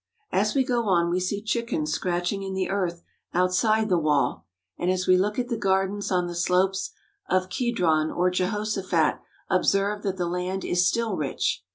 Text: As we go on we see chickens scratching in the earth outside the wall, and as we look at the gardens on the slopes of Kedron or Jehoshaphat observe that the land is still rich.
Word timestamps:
As 0.31 0.55
we 0.55 0.63
go 0.63 0.85
on 0.87 1.11
we 1.11 1.19
see 1.19 1.43
chickens 1.43 1.93
scratching 1.93 2.41
in 2.41 2.55
the 2.55 2.71
earth 2.71 3.03
outside 3.35 3.87
the 3.87 3.99
wall, 3.99 4.47
and 4.75 4.89
as 4.89 5.05
we 5.05 5.15
look 5.15 5.37
at 5.37 5.47
the 5.47 5.55
gardens 5.55 6.11
on 6.11 6.25
the 6.25 6.33
slopes 6.33 6.89
of 7.29 7.49
Kedron 7.49 8.09
or 8.09 8.31
Jehoshaphat 8.31 9.19
observe 9.47 10.01
that 10.01 10.17
the 10.17 10.25
land 10.25 10.65
is 10.65 10.87
still 10.87 11.15
rich. 11.15 11.63